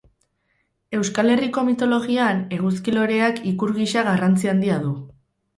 Euskal 0.99 1.33
Herriko 1.33 1.65
mitologian, 1.67 2.41
eguzki-loreak 2.57 3.41
ikur 3.53 3.77
gisa 3.79 4.07
garrantzi 4.11 4.53
handia 4.55 4.83
du. 4.89 4.99